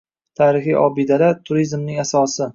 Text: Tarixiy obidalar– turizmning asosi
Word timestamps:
Tarixiy 0.39 0.77
obidalar– 0.85 1.39
turizmning 1.51 2.03
asosi 2.07 2.45